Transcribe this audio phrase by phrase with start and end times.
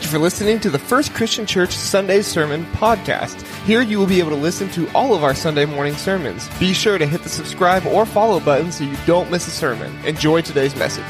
[0.00, 3.42] Thank you for listening to the First Christian Church Sunday Sermon Podcast.
[3.66, 6.48] Here you will be able to listen to all of our Sunday morning sermons.
[6.58, 9.94] Be sure to hit the subscribe or follow button so you don't miss a sermon.
[10.06, 11.04] Enjoy today's message.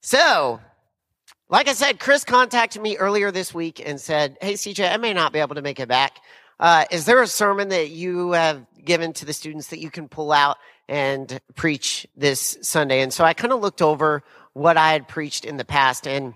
[0.00, 0.58] So,
[1.48, 5.14] like I said, Chris contacted me earlier this week and said, Hey, CJ, I may
[5.14, 6.16] not be able to make it back.
[6.58, 10.08] Uh, is there a sermon that you have given to the students that you can
[10.08, 10.56] pull out
[10.88, 13.00] and preach this Sunday?
[13.00, 14.22] And so I kind of looked over
[14.52, 16.06] what I had preached in the past.
[16.06, 16.34] And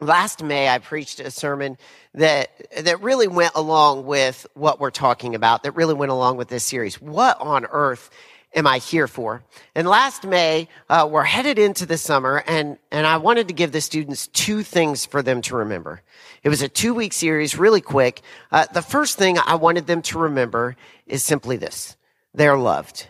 [0.00, 1.78] last May, I preached a sermon
[2.14, 2.50] that,
[2.84, 6.64] that really went along with what we're talking about, that really went along with this
[6.64, 7.00] series.
[7.00, 8.10] What on earth
[8.54, 9.42] am I here for?
[9.74, 13.72] And last May, uh, we're headed into the summer and, and I wanted to give
[13.72, 16.02] the students two things for them to remember.
[16.42, 18.22] It was a two week series, really quick.
[18.50, 20.76] Uh, the first thing I wanted them to remember
[21.06, 21.96] is simply this.
[22.34, 23.06] They're loved.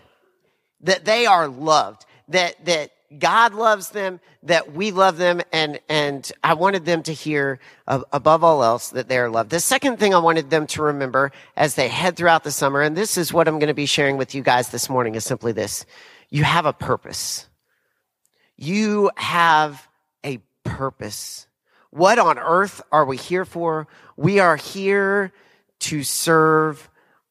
[0.83, 2.07] That they are loved.
[2.29, 7.13] That, that God loves them, that we love them, and, and I wanted them to
[7.13, 9.51] hear, above all else, that they are loved.
[9.51, 12.97] The second thing I wanted them to remember as they head throughout the summer, and
[12.97, 15.51] this is what I'm going to be sharing with you guys this morning, is simply
[15.51, 15.85] this.
[16.29, 17.49] You have a purpose.
[18.57, 19.89] You have
[20.23, 21.49] a purpose.
[21.91, 23.89] What on earth are we here for?
[24.17, 25.33] We are here
[25.81, 26.89] to serve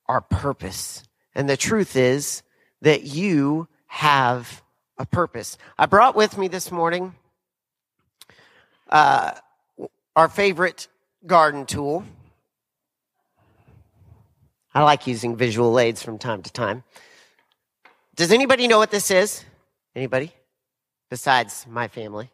[0.08, 1.03] our purpose.
[1.33, 2.44] And the truth is
[2.81, 4.61] that you have
[4.97, 5.58] a purpose.
[5.77, 7.16] I brought with me this morning
[8.89, 9.31] uh,
[10.16, 10.88] our favorite
[11.25, 12.03] garden tool.
[14.73, 16.83] I like using visual aids from time to time.
[18.16, 19.43] Does anybody know what this is?
[19.95, 20.31] Anybody?
[21.09, 22.30] Besides my family.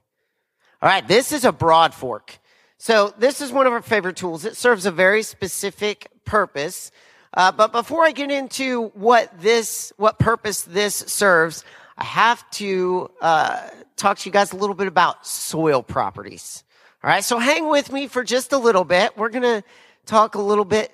[0.81, 2.37] All right, this is a broad fork.
[2.77, 4.45] So this is one of our favorite tools.
[4.45, 6.91] It serves a very specific purpose.
[7.35, 11.65] Uh, but before I get into what this, what purpose this serves,
[11.97, 16.63] I have to uh, talk to you guys a little bit about soil properties.
[17.03, 19.17] All right, so hang with me for just a little bit.
[19.17, 19.63] We're going to
[20.05, 20.91] talk a little bit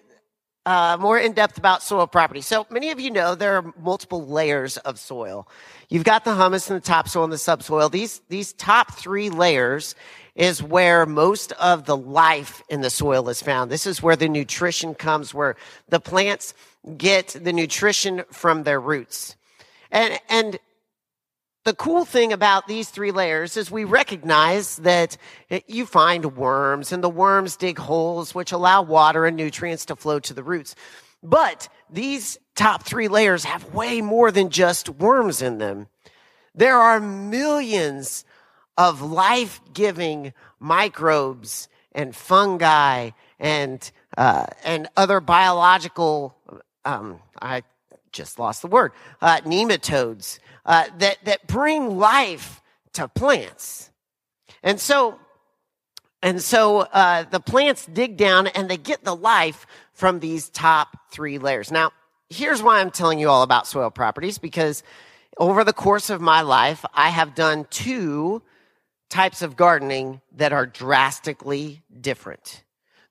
[0.65, 2.41] uh, more in depth about soil property.
[2.41, 5.47] So many of you know there are multiple layers of soil.
[5.89, 7.89] You've got the humus and the topsoil and the subsoil.
[7.89, 9.95] These these top three layers
[10.35, 13.69] is where most of the life in the soil is found.
[13.69, 15.55] This is where the nutrition comes, where
[15.89, 16.53] the plants
[16.97, 19.35] get the nutrition from their roots.
[19.91, 20.59] And and
[21.63, 25.15] the cool thing about these three layers is we recognize that
[25.67, 30.19] you find worms and the worms dig holes which allow water and nutrients to flow
[30.21, 30.75] to the roots.
[31.21, 35.87] But these top three layers have way more than just worms in them.
[36.55, 38.25] There are millions
[38.77, 46.35] of life-giving microbes and fungi and uh, and other biological
[46.85, 47.63] um, I
[48.11, 52.61] just lost the word uh, nematodes uh, that, that bring life
[52.93, 53.89] to plants.
[54.63, 55.19] And so,
[56.21, 60.97] and so uh, the plants dig down and they get the life from these top
[61.09, 61.71] three layers.
[61.71, 61.91] Now,
[62.29, 64.83] here's why I'm telling you all about soil properties because
[65.37, 68.41] over the course of my life, I have done two
[69.11, 72.63] types of gardening that are drastically different.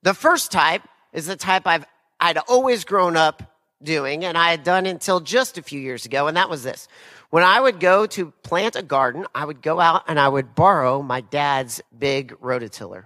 [0.02, 1.84] The first type is the type I've
[2.18, 3.42] I'd always grown up
[3.82, 6.88] doing and I had done until just a few years ago, and that was this.
[7.30, 10.54] When I would go to plant a garden, I would go out and I would
[10.54, 13.04] borrow my dad's big rototiller.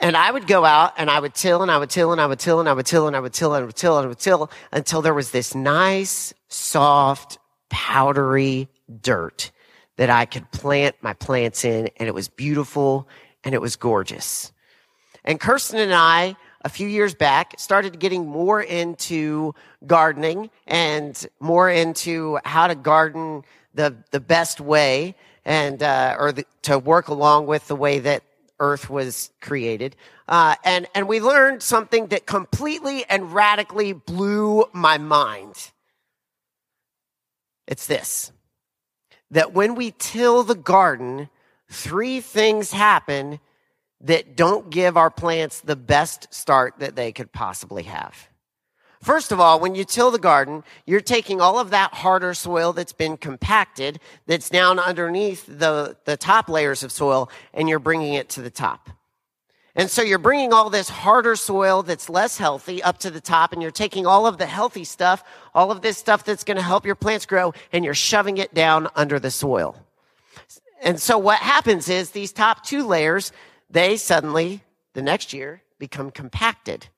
[0.00, 2.26] And I would go out and I would till and I would till and I
[2.26, 4.04] would till and I would till and I would till and I would till and
[4.04, 7.38] I would till until there was this nice, soft,
[7.70, 8.68] powdery
[9.00, 9.52] dirt
[10.02, 13.06] that I could plant my plants in and it was beautiful
[13.44, 14.50] and it was gorgeous.
[15.24, 19.54] And Kirsten and I a few years back, started getting more into
[19.86, 25.14] gardening and more into how to garden the, the best way
[25.44, 28.24] and, uh, or the, to work along with the way that
[28.58, 29.94] earth was created.
[30.26, 35.70] Uh, and, and we learned something that completely and radically blew my mind.
[37.68, 38.32] It's this.
[39.32, 41.28] That when we till the garden,
[41.68, 43.40] three things happen
[44.00, 48.28] that don't give our plants the best start that they could possibly have.
[49.02, 52.72] First of all, when you till the garden, you're taking all of that harder soil
[52.72, 58.14] that's been compacted, that's down underneath the, the top layers of soil, and you're bringing
[58.14, 58.90] it to the top.
[59.74, 63.52] And so you're bringing all this harder soil that's less healthy up to the top,
[63.52, 65.24] and you're taking all of the healthy stuff,
[65.54, 68.52] all of this stuff that's going to help your plants grow, and you're shoving it
[68.52, 69.76] down under the soil.
[70.82, 73.32] And so what happens is these top two layers,
[73.70, 76.88] they suddenly, the next year, become compacted.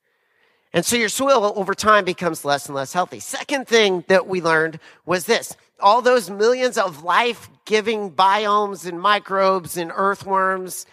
[0.73, 3.21] And so your soil over time becomes less and less healthy.
[3.21, 5.55] Second thing that we learned was this.
[5.79, 10.85] All those millions of life giving biomes and microbes and earthworms,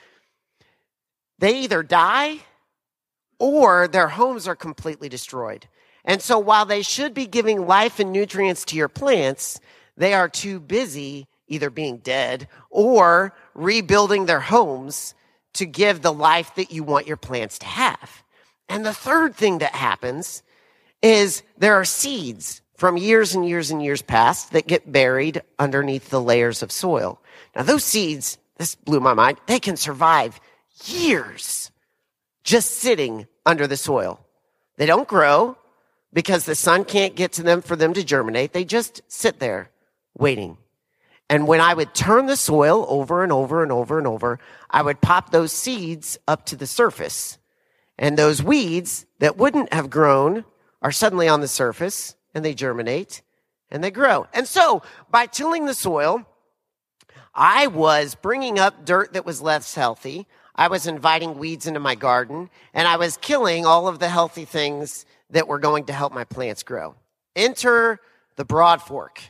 [1.38, 2.38] they either die
[3.38, 5.66] or their homes are completely destroyed.
[6.04, 9.60] And so while they should be giving life and nutrients to your plants,
[9.96, 15.14] they are too busy either being dead or rebuilding their homes
[15.54, 18.22] to give the life that you want your plants to have.
[18.68, 20.42] And the third thing that happens
[21.02, 26.08] is there are seeds from years and years and years past that get buried underneath
[26.08, 27.20] the layers of soil.
[27.54, 30.40] Now, those seeds, this blew my mind, they can survive
[30.88, 31.70] years
[32.44, 34.20] just sitting under the soil.
[34.76, 35.56] They don't grow
[36.12, 38.52] because the sun can't get to them for them to germinate.
[38.52, 39.70] They just sit there
[40.16, 40.58] waiting.
[41.28, 44.38] And when I would turn the soil over and over and over and over,
[44.68, 47.38] I would pop those seeds up to the surface.
[47.98, 50.44] And those weeds that wouldn't have grown
[50.82, 53.22] are suddenly on the surface and they germinate
[53.70, 54.26] and they grow.
[54.34, 56.26] And so by tilling the soil,
[57.34, 60.26] I was bringing up dirt that was less healthy.
[60.54, 64.44] I was inviting weeds into my garden and I was killing all of the healthy
[64.44, 66.94] things that were going to help my plants grow.
[67.34, 68.00] Enter
[68.36, 69.22] the broad fork.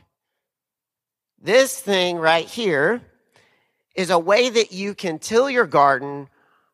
[1.40, 3.02] This thing right here
[3.94, 6.28] is a way that you can till your garden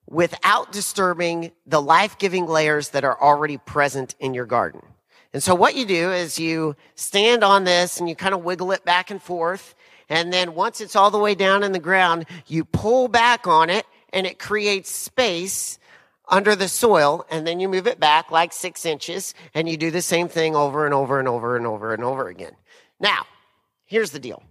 [0.06, 4.80] without disturbing the life giving layers that are already present in your garden.
[5.34, 8.72] And so what you do is you stand on this and you kind of wiggle
[8.72, 9.74] it back and forth.
[10.08, 13.68] And then once it's all the way down in the ground, you pull back on
[13.68, 15.78] it and it creates space
[16.28, 17.26] under the soil.
[17.30, 20.54] And then you move it back like six inches and you do the same thing
[20.54, 22.56] over and over and over and over and over again.
[23.00, 23.26] Now,
[23.86, 24.42] here's the deal.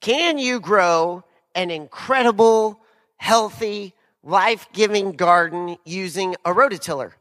[0.00, 2.80] Can you grow an incredible,
[3.16, 7.12] healthy, life giving garden using a rototiller?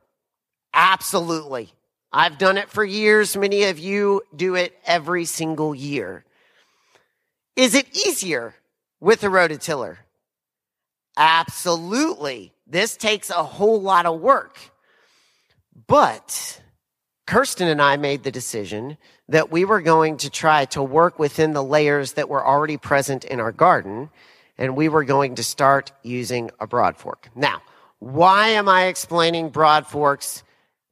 [0.74, 1.74] Absolutely.
[2.12, 3.36] I've done it for years.
[3.38, 6.26] Many of you do it every single year.
[7.56, 8.56] Is it easier
[9.00, 9.98] with a rototiller?
[11.20, 12.54] Absolutely.
[12.66, 14.58] This takes a whole lot of work.
[15.86, 16.62] But
[17.28, 21.52] Kirsten and I made the decision that we were going to try to work within
[21.54, 24.10] the layers that were already present in our garden,
[24.58, 27.30] and we were going to start using a broad fork.
[27.36, 27.62] Now,
[28.00, 30.44] why am I explaining broad forks?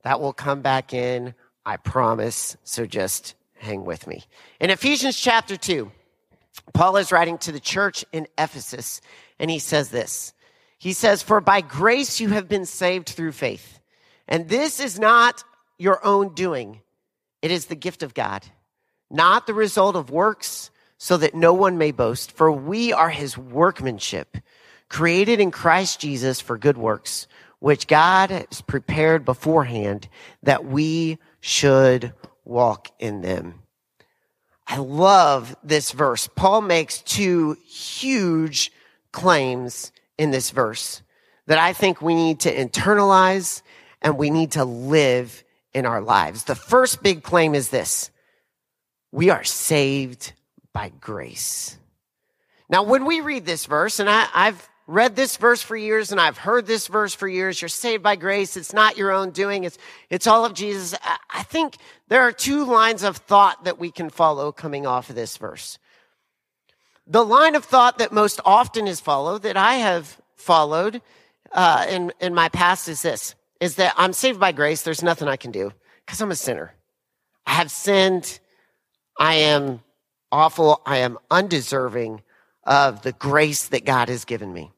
[0.03, 1.35] That will come back in,
[1.65, 2.57] I promise.
[2.63, 4.25] So just hang with me.
[4.59, 5.89] In Ephesians chapter 2,
[6.73, 9.01] Paul is writing to the church in Ephesus,
[9.39, 10.34] and he says this.
[10.78, 13.80] He says, For by grace you have been saved through faith.
[14.28, 15.44] And this is not
[15.78, 16.81] your own doing.
[17.42, 18.44] It is the gift of God,
[19.10, 22.31] not the result of works, so that no one may boast.
[22.31, 24.38] For we are his workmanship,
[24.89, 27.28] created in Christ Jesus for good works,
[27.60, 30.10] which God has prepared beforehand
[30.44, 32.13] that we should
[32.44, 33.62] walk in them.
[34.68, 36.28] I love this verse.
[36.36, 38.72] Paul makes two huge
[39.18, 41.02] claims in this verse
[41.48, 43.64] that I think we need to internalize
[44.00, 45.44] and we need to live
[45.74, 46.44] in our lives.
[46.44, 48.12] The first big claim is this
[49.12, 50.34] we are saved
[50.72, 51.80] by grace.
[52.69, 56.22] Now, when we read this verse, and I, have read this verse for years and
[56.22, 58.56] I've heard this verse for years, you're saved by grace.
[58.56, 59.64] It's not your own doing.
[59.64, 59.80] It's,
[60.12, 60.94] it's all of Jesus.
[61.02, 61.78] I, I think
[62.08, 65.80] there are two lines of thought that we can follow coming off of this verse.
[67.07, 71.02] The line of thought that most often is followed, that I have followed
[71.54, 74.83] uh, in, in my past, is this is that I'm saved by grace.
[74.83, 75.71] There's nothing I can do
[76.06, 76.73] because I'm a sinner.
[77.45, 78.40] I have sinned.
[79.19, 79.81] I am
[80.31, 80.81] awful.
[80.85, 82.21] I am undeserving
[82.64, 84.71] of the grace that God has given me.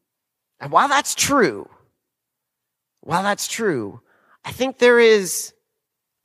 [0.59, 1.67] And while that's true,
[3.01, 4.01] while that's true,
[4.45, 5.53] I think there is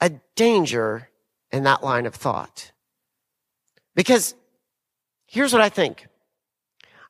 [0.00, 1.08] a danger
[1.50, 2.72] in that line of thought.
[3.94, 4.34] Because
[5.34, 6.06] here's what I think.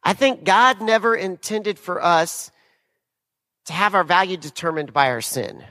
[0.02, 2.50] I think God never intended for us
[3.66, 5.62] to have our value determined by our sin.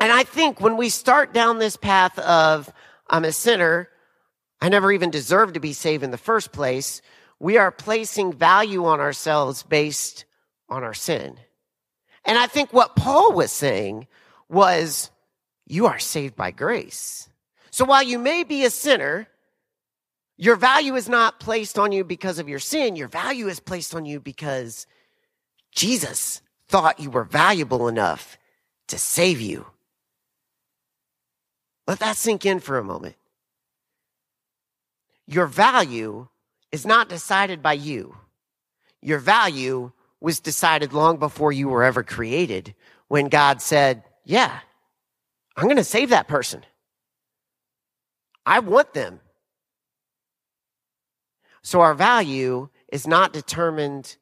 [0.00, 2.72] And I think when we start down this path of,
[3.08, 3.88] I'm a sinner,
[4.60, 7.02] I never even deserved to be saved in the first place,
[7.40, 10.26] we are placing value on ourselves based
[10.68, 11.38] on our sin.
[12.24, 14.06] And I think what Paul was saying
[14.48, 15.10] was,
[15.66, 17.28] you are saved by grace.
[17.72, 19.26] So while you may be a sinner,
[20.40, 22.96] your value is not placed on you because of your sin.
[22.96, 24.86] Your value is placed on you because
[25.70, 28.38] Jesus thought you were valuable enough
[28.88, 29.66] to save you.
[31.86, 33.16] Let that sink in for a moment.
[35.26, 36.28] Your value
[36.72, 38.16] is not decided by you.
[39.02, 39.92] Your value
[40.22, 42.74] was decided long before you were ever created
[43.08, 44.60] when God said, Yeah,
[45.54, 46.64] I'm going to save that person.
[48.46, 49.20] I want them.
[51.62, 54.16] So our value is not determined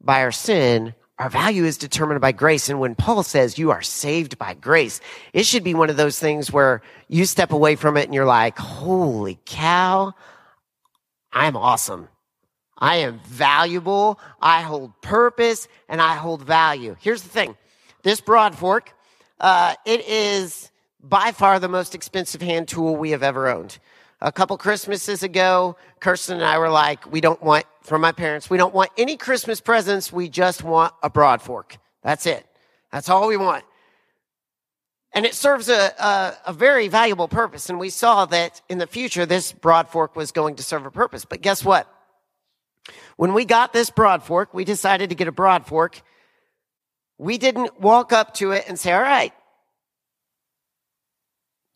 [0.00, 0.94] by our sin.
[1.18, 2.68] Our value is determined by grace.
[2.68, 5.00] And when Paul says you are saved by grace,
[5.32, 8.24] it should be one of those things where you step away from it and you're
[8.24, 10.14] like, holy cow,
[11.32, 12.08] I'm awesome.
[12.78, 14.18] I am valuable.
[14.40, 16.96] I hold purpose and I hold value.
[16.98, 17.56] Here's the thing.
[18.02, 18.94] This broad fork,
[19.38, 20.70] uh, it is
[21.02, 23.78] by far the most expensive hand tool we have ever owned.
[24.22, 28.50] A couple Christmases ago, Kirsten and I were like, we don't want, from my parents,
[28.50, 30.12] we don't want any Christmas presents.
[30.12, 31.78] We just want a broad fork.
[32.02, 32.46] That's it.
[32.92, 33.64] That's all we want.
[35.12, 37.68] And it serves a, a, a, very valuable purpose.
[37.68, 40.90] And we saw that in the future, this broad fork was going to serve a
[40.90, 41.24] purpose.
[41.24, 41.92] But guess what?
[43.16, 46.00] When we got this broad fork, we decided to get a broad fork.
[47.18, 49.32] We didn't walk up to it and say, all right,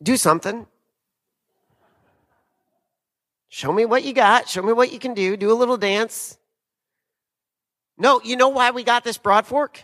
[0.01, 0.65] do something.
[3.55, 4.49] Show me what you got.
[4.49, 5.37] Show me what you can do.
[5.37, 6.37] Do a little dance.
[7.97, 9.81] No, you know why we got this broad fork?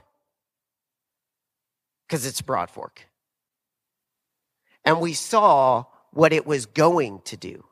[2.06, 3.08] Because it's broad fork.
[4.84, 7.64] And we saw what it was going to do.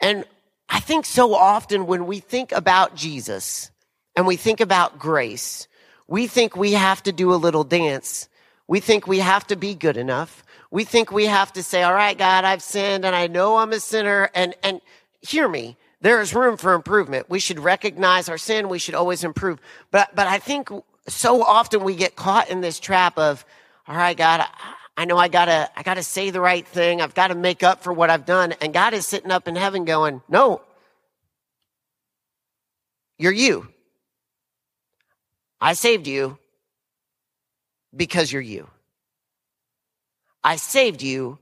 [0.00, 0.24] And
[0.68, 3.72] I think so often when we think about Jesus
[4.14, 5.66] and we think about grace,
[6.06, 8.28] we think we have to do a little dance.
[8.68, 11.94] We think we have to be good enough we think we have to say, all
[11.94, 14.30] right, God, I've sinned and I know I'm a sinner.
[14.34, 14.80] And, and
[15.20, 15.76] hear me.
[16.00, 17.30] There is room for improvement.
[17.30, 18.68] We should recognize our sin.
[18.68, 19.60] We should always improve.
[19.90, 20.68] But, but I think
[21.08, 23.44] so often we get caught in this trap of,
[23.88, 24.44] all right, God,
[24.96, 27.00] I know I gotta, I gotta say the right thing.
[27.00, 28.52] I've got to make up for what I've done.
[28.60, 30.62] And God is sitting up in heaven going, no,
[33.18, 33.68] you're you.
[35.60, 36.38] I saved you
[37.94, 38.68] because you're you.
[40.46, 41.40] I saved you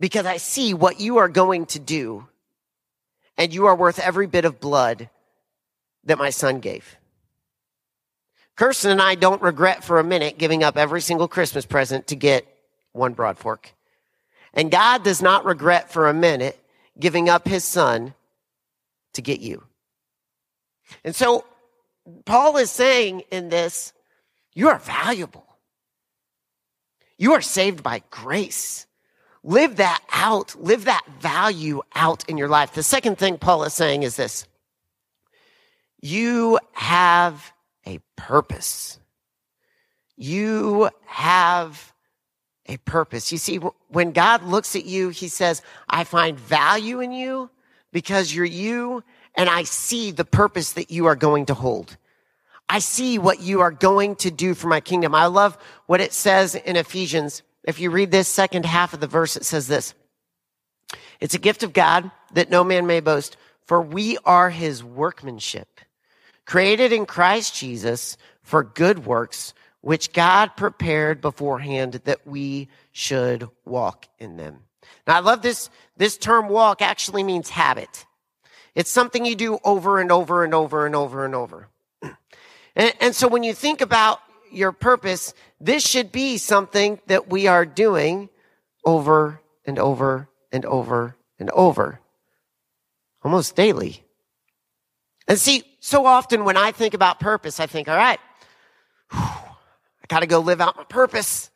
[0.00, 2.26] because I see what you are going to do,
[3.36, 5.10] and you are worth every bit of blood
[6.04, 6.96] that my son gave.
[8.56, 12.16] Kirsten and I don't regret for a minute giving up every single Christmas present to
[12.16, 12.46] get
[12.92, 13.74] one broad fork.
[14.54, 16.58] And God does not regret for a minute
[16.98, 18.14] giving up his son
[19.12, 19.64] to get you.
[21.04, 21.44] And so
[22.24, 23.92] Paul is saying in this,
[24.54, 25.49] you are valuable.
[27.20, 28.86] You are saved by grace.
[29.44, 30.54] Live that out.
[30.58, 32.72] Live that value out in your life.
[32.72, 34.46] The second thing Paul is saying is this.
[36.00, 37.52] You have
[37.86, 38.98] a purpose.
[40.16, 41.92] You have
[42.64, 43.30] a purpose.
[43.30, 43.56] You see,
[43.88, 45.60] when God looks at you, he says,
[45.90, 47.50] I find value in you
[47.92, 51.98] because you're you and I see the purpose that you are going to hold.
[52.72, 55.12] I see what you are going to do for my kingdom.
[55.12, 57.42] I love what it says in Ephesians.
[57.64, 59.92] If you read this second half of the verse, it says this.
[61.18, 63.36] It's a gift of God that no man may boast,
[63.66, 65.80] for we are his workmanship,
[66.46, 74.06] created in Christ Jesus for good works, which God prepared beforehand that we should walk
[74.20, 74.60] in them.
[75.08, 75.70] Now I love this.
[75.96, 78.06] This term walk actually means habit.
[78.76, 81.68] It's something you do over and over and over and over and over.
[82.80, 84.20] And, and so when you think about
[84.50, 88.30] your purpose, this should be something that we are doing
[88.86, 92.00] over and over and over and over,
[93.22, 94.02] almost daily.
[95.28, 98.18] And see, so often when I think about purpose, I think, all right,
[99.12, 99.42] I
[100.08, 101.50] got to go live out my purpose.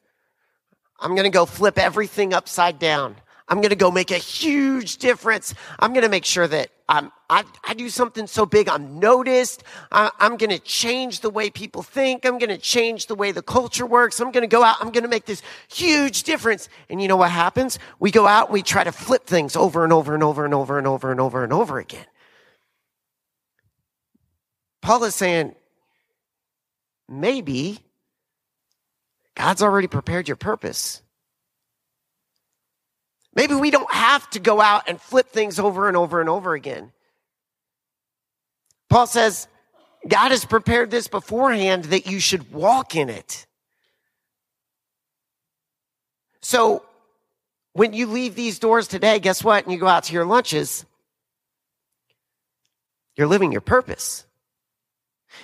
[1.00, 3.16] I'm going to go flip everything upside down.
[3.46, 5.54] I'm going to go make a huge difference.
[5.78, 9.64] I'm going to make sure that I'm, I, I do something so big I'm noticed.
[9.92, 12.24] I, I'm going to change the way people think.
[12.24, 14.18] I'm going to change the way the culture works.
[14.18, 14.76] I'm going to go out.
[14.80, 16.70] I'm going to make this huge difference.
[16.88, 17.78] And you know what happens?
[17.98, 20.54] We go out and we try to flip things over and over and over and
[20.54, 22.06] over and over and over and over again.
[24.80, 25.54] Paul is saying,
[27.08, 27.78] maybe
[29.34, 31.02] God's already prepared your purpose.
[33.34, 36.54] Maybe we don't have to go out and flip things over and over and over
[36.54, 36.92] again.
[38.88, 39.48] Paul says,
[40.06, 43.46] God has prepared this beforehand that you should walk in it.
[46.42, 46.84] So
[47.72, 49.64] when you leave these doors today, guess what?
[49.64, 50.84] And you go out to your lunches,
[53.16, 54.26] you're living your purpose.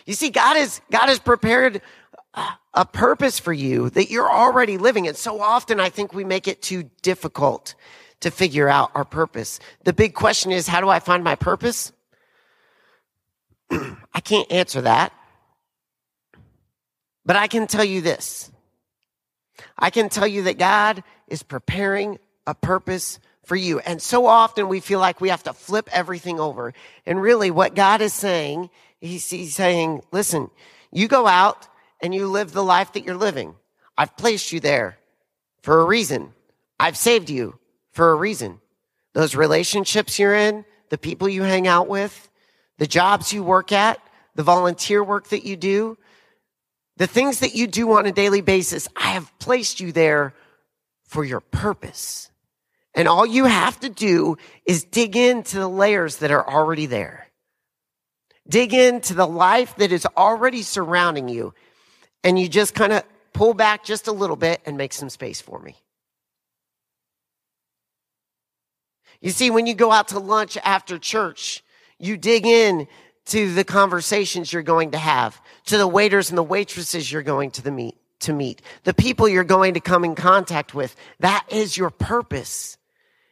[0.06, 1.82] You see, God is, God has prepared
[2.34, 5.08] a purpose for you that you're already living.
[5.08, 7.74] And so often I think we make it too difficult
[8.20, 9.58] to figure out our purpose.
[9.84, 11.92] The big question is, how do I find my purpose?
[13.70, 15.12] I can't answer that.
[17.24, 18.50] But I can tell you this.
[19.78, 23.78] I can tell you that God is preparing a purpose for you.
[23.80, 26.72] And so often we feel like we have to flip everything over.
[27.06, 28.70] And really what God is saying,
[29.00, 30.50] he's, he's saying, listen,
[30.92, 31.68] you go out
[32.02, 33.54] and you live the life that you're living.
[33.96, 34.98] I've placed you there
[35.62, 36.32] for a reason.
[36.78, 37.58] I've saved you
[37.92, 38.60] for a reason.
[39.12, 42.28] Those relationships you're in, the people you hang out with,
[42.78, 44.00] the jobs you work at,
[44.34, 45.98] the volunteer work that you do,
[46.96, 50.34] the things that you do on a daily basis, I have placed you there
[51.04, 52.30] for your purpose.
[52.94, 57.26] And all you have to do is dig into the layers that are already there.
[58.48, 61.54] Dig into the life that is already surrounding you.
[62.22, 65.40] And you just kind of pull back just a little bit and make some space
[65.40, 65.76] for me.
[69.20, 71.62] You see, when you go out to lunch after church,
[71.98, 72.88] you dig in
[73.26, 77.50] to the conversations you're going to have, to the waiters and the waitresses you're going
[77.52, 80.96] to the meet, to meet, the people you're going to come in contact with.
[81.20, 82.78] That is your purpose.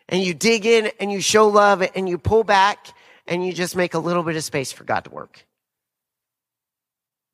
[0.09, 2.88] And you dig in and you show love and you pull back
[3.26, 5.45] and you just make a little bit of space for God to work.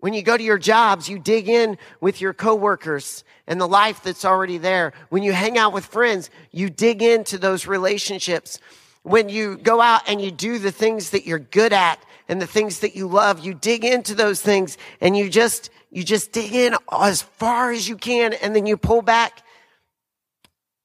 [0.05, 4.03] When you go to your jobs, you dig in with your coworkers and the life
[4.03, 4.93] that's already there.
[5.09, 8.59] When you hang out with friends, you dig into those relationships.
[9.03, 12.47] When you go out and you do the things that you're good at and the
[12.47, 16.53] things that you love, you dig into those things and you just, you just dig
[16.53, 19.43] in as far as you can and then you pull back.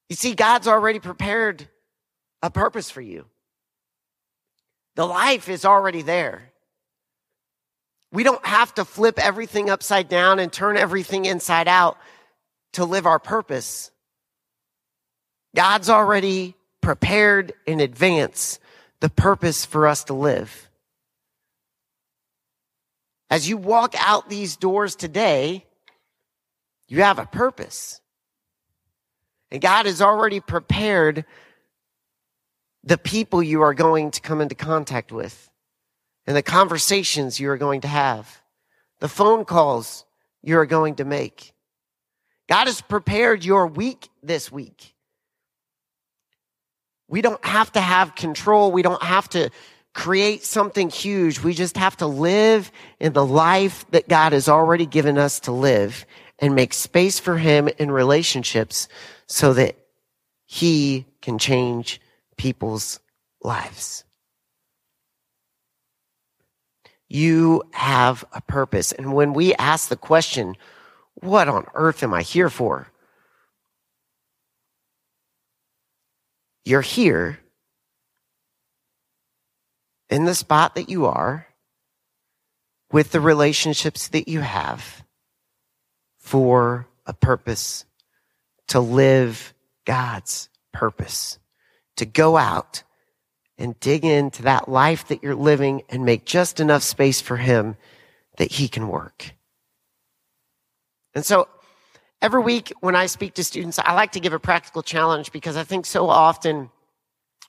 [0.08, 1.68] You see, God's already prepared
[2.42, 3.26] a purpose for you.
[4.96, 6.49] The life is already there.
[8.12, 11.98] We don't have to flip everything upside down and turn everything inside out
[12.74, 13.92] to live our purpose.
[15.56, 18.60] God's already prepared in advance
[19.00, 20.70] the purpose for us to live.
[23.30, 25.66] As you walk out these doors today,
[26.88, 28.02] you have a purpose.
[29.52, 31.26] And God has already prepared
[32.84, 35.49] the people you are going to come into contact with
[36.30, 38.44] and the conversations you are going to have,
[39.00, 40.06] the phone calls
[40.44, 41.54] you are going to make.
[42.48, 44.94] God has prepared your week this week.
[47.08, 48.72] We don't have to have control.
[48.72, 49.50] We don't have to
[49.96, 51.42] create something huge.
[51.42, 55.52] We just have to live in the life that God has already given us to
[55.52, 56.06] live
[56.38, 58.88] and make space for Him in relationships
[59.26, 59.78] so that
[60.46, 62.00] He can change
[62.38, 63.00] people's
[63.42, 64.04] lives.
[67.10, 68.92] You have a purpose.
[68.92, 70.56] And when we ask the question,
[71.16, 72.88] what on earth am I here for?
[76.64, 77.40] You're here
[80.10, 81.48] in the spot that you are
[82.92, 85.04] with the relationships that you have
[86.20, 87.86] for a purpose
[88.68, 89.54] to live
[89.86, 91.40] God's purpose,
[91.96, 92.84] to go out
[93.60, 97.76] and dig into that life that you're living and make just enough space for him
[98.38, 99.34] that he can work.
[101.14, 101.48] And so
[102.22, 105.58] every week when I speak to students, I like to give a practical challenge because
[105.58, 106.70] I think so often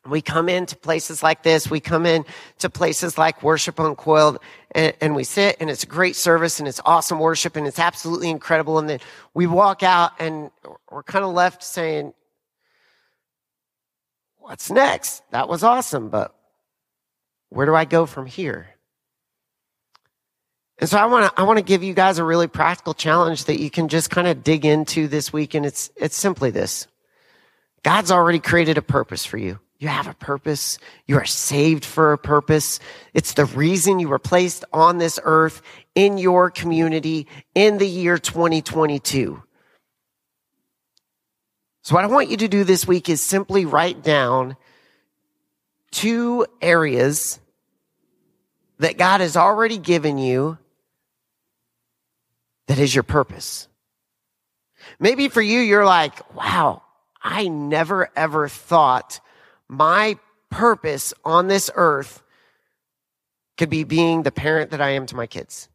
[0.08, 2.24] we come into places like this, we come in
[2.58, 4.38] to places like Worship Uncoiled,
[4.72, 7.78] and, and, we sit, and it's a great service, and it's awesome worship, and it's
[7.78, 8.78] absolutely incredible.
[8.78, 9.00] And then
[9.34, 10.50] we walk out, and
[10.90, 12.14] we're kind of left saying,
[14.40, 15.22] what's next?
[15.30, 16.34] That was awesome, but
[17.50, 18.68] where do I go from here?
[20.78, 23.44] And so I want to I want to give you guys a really practical challenge
[23.44, 26.86] that you can just kind of dig into this week and it's it's simply this.
[27.82, 29.58] God's already created a purpose for you.
[29.78, 30.78] You have a purpose.
[31.06, 32.80] You are saved for a purpose.
[33.14, 35.62] It's the reason you were placed on this earth
[35.94, 39.42] in your community in the year 2022.
[41.82, 44.56] So what I want you to do this week is simply write down
[45.90, 47.40] two areas
[48.78, 50.58] that God has already given you
[52.66, 53.68] that is your purpose.
[54.98, 56.82] Maybe for you, you're like, wow,
[57.22, 59.20] I never ever thought
[59.68, 60.18] my
[60.50, 62.22] purpose on this earth
[63.56, 65.68] could be being the parent that I am to my kids.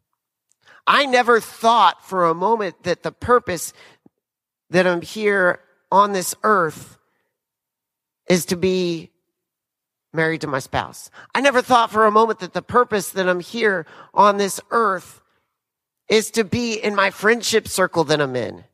[0.86, 3.72] I never thought for a moment that the purpose
[4.70, 5.60] that I'm here
[5.96, 6.98] on this earth
[8.28, 9.10] is to be
[10.12, 11.10] married to my spouse.
[11.34, 15.22] I never thought for a moment that the purpose that I'm here on this earth
[16.08, 18.64] is to be in my friendship circle that I'm in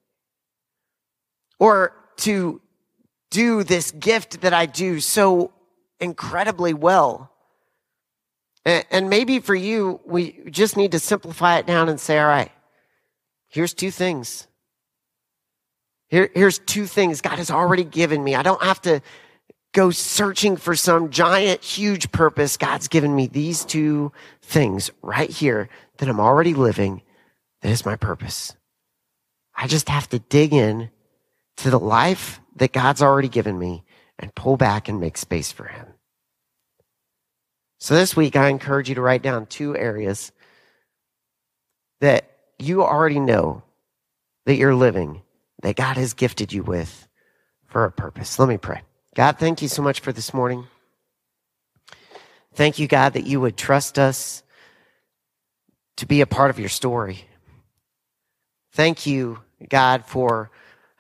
[1.58, 2.60] or to
[3.30, 5.52] do this gift that I do so
[6.00, 7.30] incredibly well.
[8.64, 12.52] And maybe for you, we just need to simplify it down and say, all right,
[13.48, 14.46] here's two things
[16.12, 18.34] Here, here's two things God has already given me.
[18.34, 19.00] I don't have to
[19.72, 22.58] go searching for some giant, huge purpose.
[22.58, 27.00] God's given me these two things right here that I'm already living.
[27.62, 28.54] That is my purpose.
[29.56, 30.90] I just have to dig in
[31.56, 33.82] to the life that God's already given me
[34.18, 35.86] and pull back and make space for Him.
[37.78, 40.30] So this week, I encourage you to write down two areas
[42.02, 43.62] that you already know
[44.44, 45.22] that you're living,
[45.62, 47.08] that God has gifted you with
[47.66, 48.38] for a purpose.
[48.38, 48.82] Let me pray.
[49.14, 50.66] God, thank you so much for this morning.
[52.54, 54.42] Thank you, God, that you would trust us
[55.96, 57.24] to be a part of your story.
[58.72, 60.50] Thank you, God, for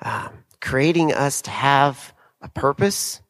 [0.00, 3.20] um, creating us to have a purpose.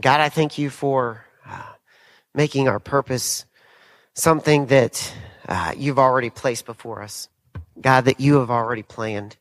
[0.00, 1.62] God, I thank you for uh,
[2.34, 3.46] making our purpose
[4.14, 5.12] something that
[5.48, 7.28] uh, you've already placed before us.
[7.80, 9.36] God, that you have already planned.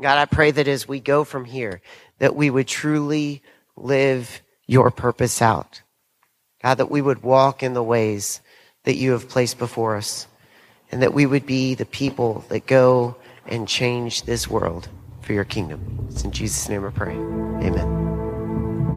[0.00, 1.80] God, I pray that as we go from here,
[2.18, 3.42] that we would truly
[3.76, 5.82] live your purpose out.
[6.62, 8.40] God, that we would walk in the ways
[8.84, 10.26] that you have placed before us
[10.90, 14.88] and that we would be the people that go and change this world
[15.22, 16.06] for your kingdom.
[16.10, 17.14] It's in Jesus' name I pray.
[17.14, 18.01] Amen.